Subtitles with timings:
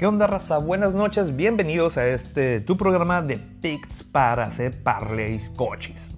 [0.00, 0.56] ¿Qué onda, raza?
[0.56, 6.14] Buenas noches, bienvenidos a este tu programa de picks para hacer parlays coches.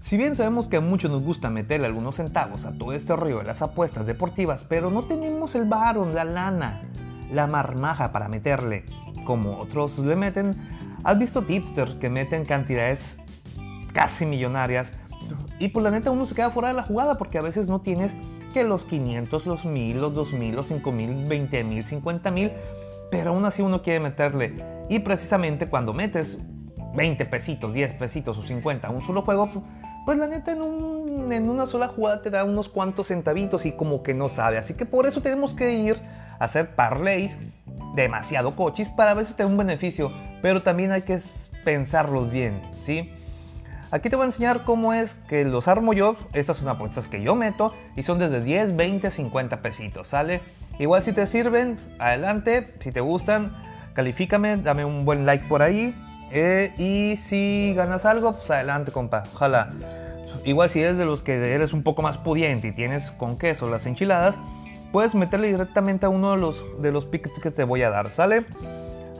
[0.00, 3.38] Si bien sabemos que a muchos nos gusta meterle algunos centavos a todo este río
[3.38, 6.82] de las apuestas deportivas, pero no tenemos el varón, la lana,
[7.30, 8.84] la marmaja para meterle,
[9.24, 10.56] como otros le meten,
[11.04, 13.16] has visto tipsters que meten cantidades
[13.92, 14.92] casi millonarias
[15.60, 17.80] y por la neta uno se queda fuera de la jugada porque a veces no
[17.80, 18.12] tienes
[18.52, 22.52] que los 500, los 1000, los 2000, los 5000, 20000, 50000
[23.10, 24.54] pero aún así uno quiere meterle.
[24.88, 26.38] Y precisamente cuando metes
[26.94, 29.50] 20 pesitos, 10 pesitos o 50 a un solo juego,
[30.04, 34.14] pues la neta en, una sola jugada te da unos cuantos centavitos y como que
[34.14, 34.58] no sabe.
[34.58, 36.00] Así que por eso tenemos que ir
[36.38, 37.36] a hacer parlays
[37.94, 40.12] demasiado coches para a veces tener un beneficio,
[40.42, 41.20] pero también hay que
[41.64, 43.10] pensarlos bien, ¿sí?
[43.94, 46.16] Aquí te voy a enseñar cómo es que los armo yo.
[46.32, 50.40] Estas son apuestas que yo meto y son desde 10, 20, 50 pesitos, ¿sale?
[50.80, 52.74] Igual si te sirven, adelante.
[52.80, 53.54] Si te gustan,
[53.92, 55.94] califícame, dame un buen like por ahí.
[56.32, 59.22] Eh, y si ganas algo, pues adelante, compa.
[59.32, 59.70] Ojalá.
[60.44, 63.70] Igual si eres de los que eres un poco más pudiente y tienes con queso
[63.70, 64.40] las enchiladas,
[64.90, 68.10] puedes meterle directamente a uno de los, de los pickets que te voy a dar,
[68.10, 68.44] ¿sale?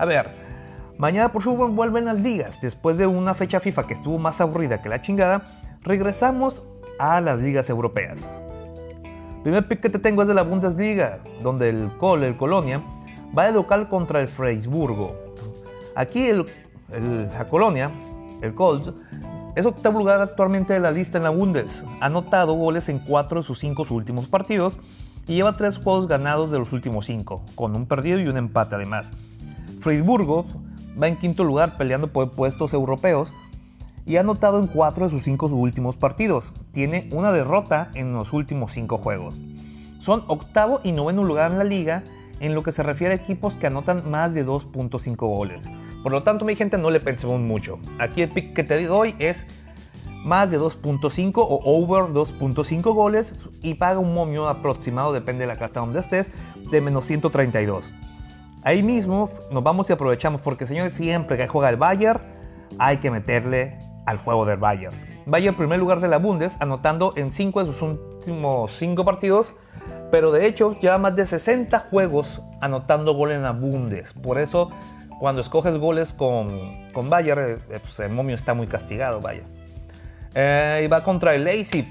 [0.00, 0.30] A ver,
[0.98, 2.60] mañana por favor vuelven las ligas.
[2.60, 5.44] Después de una fecha FIFA que estuvo más aburrida que la chingada,
[5.82, 6.66] regresamos
[6.98, 8.26] a las ligas europeas
[9.44, 12.82] primer pick que te tengo es de la Bundesliga, donde el Col, el Colonia,
[13.36, 15.14] va de local contra el Freisburgo.
[15.94, 16.46] Aquí el,
[17.30, 17.90] la Colonia,
[18.40, 18.90] el Colts,
[19.54, 21.84] es octavo lugar actualmente de la lista en la Bundes.
[22.00, 24.78] Ha anotado goles en cuatro de sus cinco últimos partidos
[25.26, 28.76] y lleva tres juegos ganados de los últimos cinco, con un perdido y un empate
[28.76, 29.10] además.
[29.80, 30.46] Freisburgo
[31.00, 33.32] va en quinto lugar peleando por puestos europeos
[34.06, 36.52] y ha anotado en 4 de sus 5 últimos partidos.
[36.72, 39.34] Tiene una derrota en los últimos 5 juegos.
[40.00, 42.04] Son octavo y noveno lugar en la liga
[42.40, 45.64] en lo que se refiere a equipos que anotan más de 2.5 goles.
[46.02, 47.78] Por lo tanto, mi gente, no le pensemos mucho.
[47.98, 49.46] Aquí el pick que te doy es
[50.24, 55.56] más de 2.5 o over 2.5 goles y paga un momio aproximado, depende de la
[55.56, 56.30] casta donde estés,
[56.70, 57.94] de menos 132.
[58.64, 62.20] Ahí mismo nos vamos y aprovechamos porque señores, siempre que juega el Bayern
[62.78, 64.96] hay que meterle al juego del Bayern.
[65.26, 69.54] Bayern primer lugar de la Bundes, anotando en 5 de sus últimos 5 partidos,
[70.10, 74.12] pero de hecho lleva más de 60 juegos anotando goles en la Bundes.
[74.14, 74.70] Por eso,
[75.20, 79.42] cuando escoges goles con, con Bayern, eh, eh, pues el momio está muy castigado, vaya.
[80.34, 81.86] Eh, y va contra el Leipzig,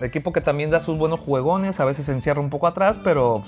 [0.00, 3.44] equipo que también da sus buenos juegones, a veces se encierra un poco atrás, pero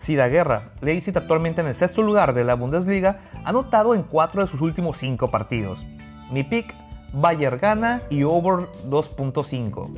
[0.00, 0.70] sí da guerra.
[0.80, 4.98] Leipzig actualmente en el sexto lugar de la Bundesliga, anotado en 4 de sus últimos
[4.98, 5.86] 5 partidos.
[6.30, 6.74] Mi pick
[7.12, 9.90] Bayer gana y over 2.5.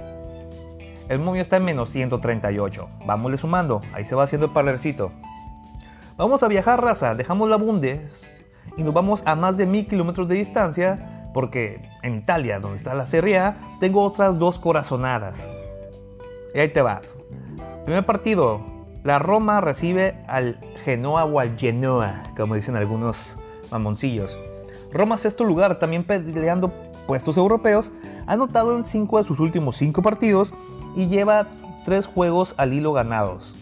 [1.09, 2.89] El momio está en menos 138.
[3.05, 5.13] Vámonos sumando, ahí se va haciendo el parlercito.
[6.17, 8.01] Vamos a viajar, raza, dejamos la Bundes
[8.77, 12.95] y nos vamos a más de 1000 kilómetros de distancia porque en Italia, donde está
[12.95, 15.47] la Serie A, tengo otras dos corazonadas.
[16.55, 17.01] Y ahí te va.
[17.85, 18.61] Primer partido,
[19.05, 23.37] la Roma recibe al Genoa o al Genoa, como dicen algunos
[23.71, 24.37] mamoncillos.
[24.93, 26.73] Roma sexto lugar, también peleando
[27.07, 27.91] puestos europeos,
[28.27, 30.53] ha anotado en 5 de sus últimos 5 partidos
[30.95, 31.49] y lleva
[31.85, 33.53] 3 juegos al hilo ganados.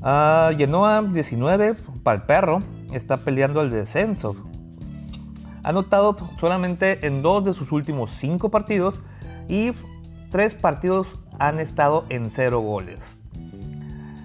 [0.00, 2.60] Uh, Genoa 19, para el perro,
[2.92, 4.36] está peleando el descenso.
[5.62, 9.02] Ha anotado solamente en 2 de sus últimos 5 partidos
[9.48, 9.72] y
[10.30, 13.23] 3 partidos han estado en 0 goles.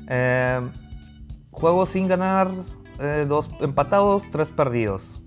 [0.09, 0.59] Eh,
[1.51, 2.49] juegos sin ganar,
[2.99, 5.21] 2 eh, empatados, 3 perdidos.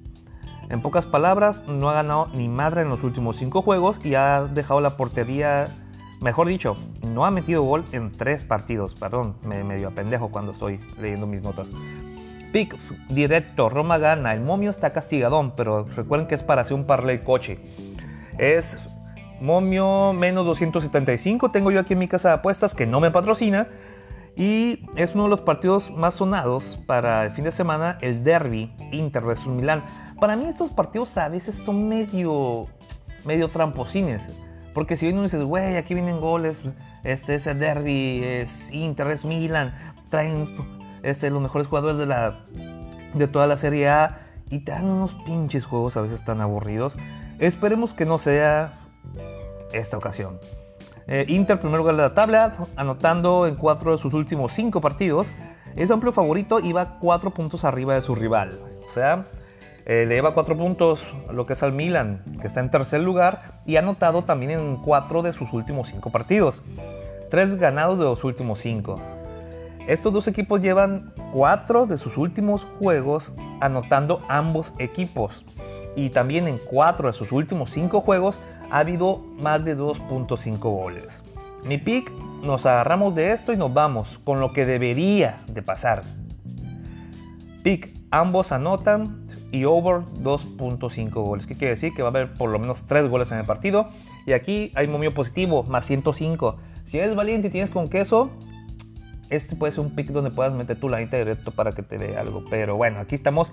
[0.69, 4.43] En pocas palabras, no ha ganado ni madre en los últimos 5 juegos y ha
[4.45, 5.69] dejado la portería,
[6.21, 6.77] mejor dicho,
[7.07, 8.95] no ha metido gol en 3 partidos.
[8.95, 11.69] Perdón, me medio pendejo cuando estoy leyendo mis notas.
[12.53, 12.77] Pick
[13.09, 14.33] directo, Roma gana.
[14.33, 17.59] El momio está castigadón, pero recuerden que es para hacer un parlay coche.
[18.39, 18.77] Es
[19.41, 21.51] momio menos 275.
[21.51, 23.69] Tengo yo aquí en mi casa de apuestas que no me patrocina.
[24.37, 28.75] Y es uno de los partidos más sonados para el fin de semana, el derby
[28.91, 29.85] Inter vs Milán.
[30.19, 32.67] Para mí estos partidos a veces son medio,
[33.25, 34.23] medio tramposines.
[34.73, 36.63] Porque si uno dices, güey, aquí vienen goles,
[37.05, 39.75] este es el derby, es Inter, es Milan,
[40.09, 40.49] traen
[41.03, 42.47] este, los mejores jugadores de, la,
[43.13, 46.95] de toda la Serie A y te dan unos pinches juegos a veces tan aburridos.
[47.39, 48.81] Esperemos que no sea
[49.73, 50.39] esta ocasión.
[51.07, 55.27] Eh, Inter, primer lugar de la tabla, anotando en cuatro de sus últimos cinco partidos.
[55.75, 58.59] Es amplio favorito y va cuatro puntos arriba de su rival.
[58.87, 59.27] O sea,
[59.85, 61.01] eh, le lleva cuatro puntos
[61.33, 64.77] lo que es al Milan, que está en tercer lugar, y ha anotado también en
[64.77, 66.63] cuatro de sus últimos cinco partidos.
[67.31, 69.01] Tres ganados de los últimos cinco.
[69.89, 75.45] Estos dos equipos llevan cuatro de sus últimos juegos anotando ambos equipos.
[75.97, 78.37] Y también en cuatro de sus últimos cinco juegos
[78.73, 81.13] ha habido más de 2.5 goles.
[81.67, 82.11] Mi pick,
[82.43, 86.03] nos agarramos de esto y nos vamos con lo que debería de pasar.
[87.63, 91.47] Pick, ambos anotan y over 2.5 goles.
[91.47, 91.93] ¿Qué quiere decir?
[91.95, 93.91] Que va a haber por lo menos 3 goles en el partido.
[94.25, 96.57] Y aquí hay momio positivo, más 105.
[96.87, 98.31] Si eres valiente y tienes con queso,
[99.29, 102.17] este puede ser un pick donde puedas meter tu lanita directo para que te dé
[102.17, 102.43] algo.
[102.49, 103.53] Pero bueno, aquí estamos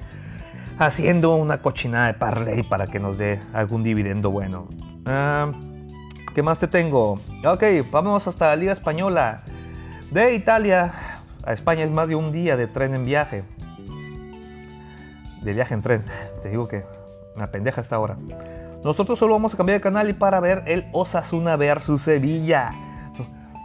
[0.79, 4.67] haciendo una cochinada de parlay para que nos dé algún dividendo bueno.
[5.05, 5.51] Ah,
[6.33, 7.19] ¿Qué más te tengo?
[7.45, 9.43] Ok, vamos hasta la Liga Española.
[10.09, 10.93] De Italia
[11.43, 13.43] a España es más de un día de tren en viaje.
[15.41, 16.05] De viaje en tren.
[16.41, 16.85] Te digo que
[17.35, 18.17] una pendeja esta hora.
[18.83, 22.73] Nosotros solo vamos a cambiar de canal y para ver el Osasuna versus Sevilla.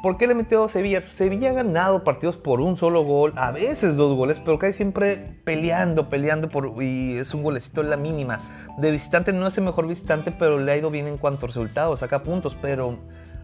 [0.04, 1.02] ¿Por qué le metió Sevilla?
[1.14, 5.38] Sevilla ha ganado partidos por un solo gol, a veces dos goles, pero cae siempre
[5.44, 6.50] peleando, peleando
[6.82, 8.38] y es un golecito en la mínima.
[8.76, 11.48] De visitante no es el mejor visitante, pero le ha ido bien en cuanto a
[11.48, 12.98] resultados, saca puntos, pero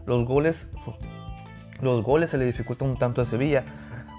[0.05, 0.69] los goles,
[1.81, 3.65] los goles se le dificultan un tanto a Sevilla.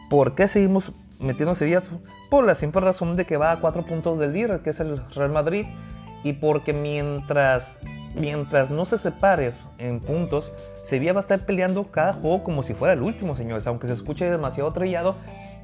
[0.09, 1.83] ¿Por qué seguimos metiendo a Sevilla?
[2.31, 4.99] Por la simple razón de que va a cuatro puntos del líder, que es el
[5.13, 5.67] Real Madrid,
[6.23, 7.77] y porque mientras,
[8.15, 10.51] mientras no se separe en puntos,
[10.85, 13.93] Sevilla va a estar peleando cada juego como si fuera el último, señores, aunque se
[13.93, 15.15] escuche demasiado trillado,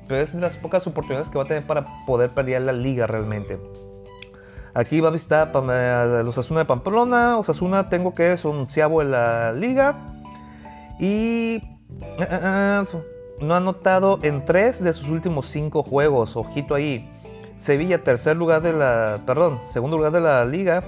[0.07, 3.07] pero es de las pocas oportunidades que va a tener para poder pelear la liga
[3.07, 3.59] realmente.
[4.77, 7.39] Aquí va a visitar eh, los Osasuna de Pamplona.
[7.39, 9.95] Osasuna tengo que es un ciabo en la liga.
[10.99, 12.83] Y eh, eh,
[13.41, 16.35] no ha anotado en tres de sus últimos cinco juegos.
[16.35, 17.09] Ojito ahí.
[17.57, 19.19] Sevilla, tercer lugar de la.
[19.25, 20.83] Perdón, segundo lugar de la liga.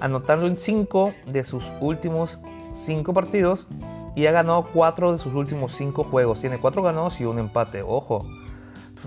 [0.00, 2.38] Anotando en cinco de sus últimos
[2.86, 3.66] 5 partidos
[4.14, 6.40] y ha ganado 4 de sus últimos 5 juegos.
[6.40, 7.82] Tiene 4 ganados y un empate.
[7.82, 8.26] Ojo.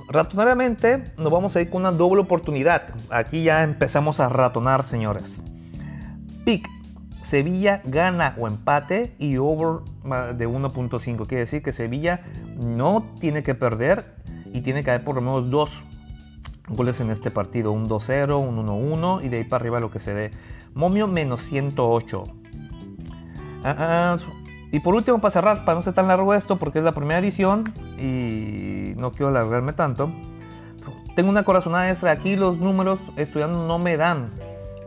[0.08, 2.94] Ratonariamente nos vamos a ir con una doble oportunidad.
[3.10, 5.42] Aquí ya empezamos a ratonar, señores.
[6.46, 6.68] Pick.
[7.24, 9.82] Sevilla gana o empate y over
[10.36, 11.28] de 1.5.
[11.28, 12.22] Quiere decir que Sevilla
[12.58, 14.16] no tiene que perder
[14.52, 15.70] y tiene que haber por lo menos dos
[16.68, 17.72] goles en este partido.
[17.72, 20.32] Un 2-0, un 1-1 y de ahí para arriba lo que se dé.
[20.80, 22.24] Momio menos 108.
[23.66, 24.18] Ah, ah,
[24.72, 27.20] y por último, para cerrar, para no ser tan largo esto, porque es la primera
[27.20, 27.66] edición
[27.98, 30.10] y no quiero alargarme tanto,
[31.18, 32.12] tengo una corazonada extra.
[32.12, 34.30] Aquí los números estudiando no me dan,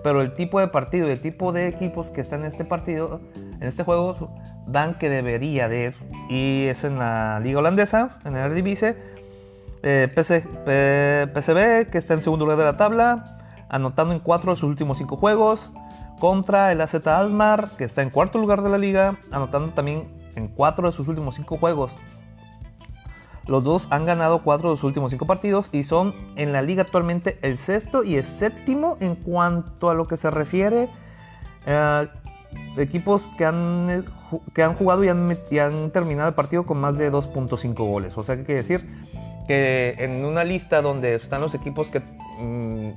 [0.02, 3.20] pero el tipo de partido y el tipo de equipos que están en este partido,
[3.34, 4.34] en este juego,
[4.66, 5.94] dan que debería de.
[6.30, 8.96] Y es en la Liga Holandesa, en el Eredivisie.
[9.82, 13.41] Eh, PCB, que está en segundo lugar de la tabla,
[13.72, 15.70] anotando en cuatro de sus últimos cinco juegos
[16.20, 20.46] contra el AZ Almar, que está en cuarto lugar de la liga, anotando también en
[20.46, 21.90] cuatro de sus últimos cinco juegos.
[23.48, 26.82] Los dos han ganado cuatro de sus últimos cinco partidos y son en la liga
[26.82, 30.88] actualmente el sexto y el séptimo en cuanto a lo que se refiere
[31.66, 32.06] a
[32.76, 34.04] equipos que han,
[34.54, 38.16] que han jugado y han, terminado el partido con más de 2.5 goles.
[38.16, 38.86] O sea, que quiere decir
[39.48, 42.90] que en una lista donde están los equipos que mm,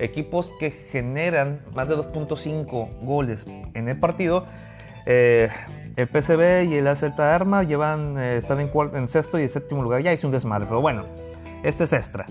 [0.00, 4.46] equipos que generan más de 2.5 goles en el partido.
[5.06, 5.48] Eh,
[5.96, 10.02] el PCB y el AZ Arma llevan, eh, están en, en, sexto y séptimo lugar.
[10.02, 11.04] Ya hice un desmadre, pero bueno,
[11.62, 12.26] este es extra.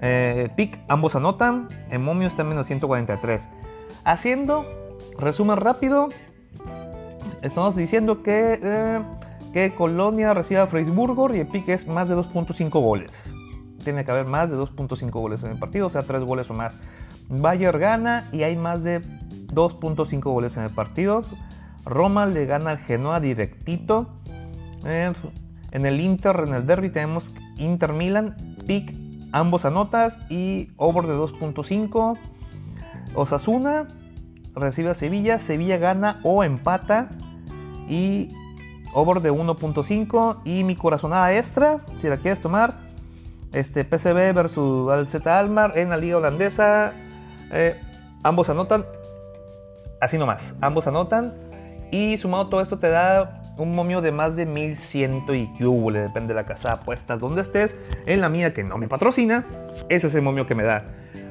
[0.00, 1.68] Eh, pick, ambos anotan.
[1.90, 3.48] En Momio está en menos 143.
[4.04, 4.66] Haciendo
[5.18, 6.08] resumen rápido,
[7.42, 9.02] estamos diciendo que,
[9.52, 13.12] que Colonia recibe a Freisburgo y el pick es más de 2.5 goles.
[13.84, 16.54] Tiene que haber más de 2.5 goles en el partido, o sea, 3 goles o
[16.54, 16.76] más.
[17.40, 21.22] Bayern gana y hay más de 2.5 goles en el partido.
[21.84, 24.08] Roma le gana al Genoa directito.
[24.84, 25.12] Eh,
[25.70, 28.36] en el Inter, en el derby tenemos Inter Milan,
[28.66, 28.94] pick,
[29.32, 32.18] ambos anotas y over de 2.5.
[33.14, 33.88] Osasuna
[34.54, 37.10] recibe a Sevilla, Sevilla gana o empata
[37.88, 38.28] y
[38.94, 42.78] over de 1.5 y mi corazonada extra, si la quieres tomar,
[43.52, 46.92] este PCB versus Alzeta Almar en la liga holandesa,
[47.52, 47.80] eh,
[48.22, 48.84] ambos anotan.
[50.00, 50.54] Así nomás.
[50.60, 51.34] Ambos anotan.
[51.90, 56.28] Y sumado todo esto te da un momio de más de 1100 y le Depende
[56.28, 57.76] de la casa apuestas donde estés.
[58.06, 59.46] En la mía que no me patrocina.
[59.88, 60.84] Ese es el momio que me da.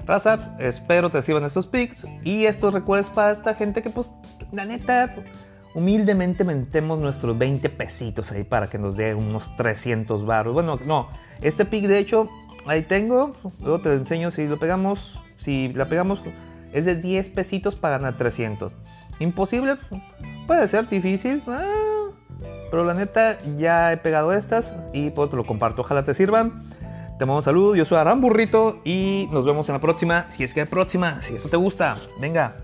[0.05, 2.05] Raza, espero te sirvan estos picks.
[2.23, 4.11] Y estos recuerdos para esta gente que pues
[4.51, 5.15] la neta
[5.73, 10.53] humildemente metemos nuestros 20 pesitos ahí para que nos dé unos 300 baros.
[10.53, 11.09] Bueno, no,
[11.41, 12.27] este pick de hecho
[12.67, 16.21] ahí tengo, luego te enseño si lo pegamos si la pegamos,
[16.71, 18.73] es de 10 pesitos para ganar 300.
[19.19, 19.77] Imposible,
[20.47, 22.09] puede ser difícil, ah,
[22.69, 25.81] pero la neta ya he pegado estas y pues te lo comparto.
[25.81, 26.63] Ojalá te sirvan.
[27.19, 30.25] Te mando un saludo, yo soy Aram Burrito y nos vemos en la próxima.
[30.31, 32.55] Si es que hay próxima, si eso te gusta, venga,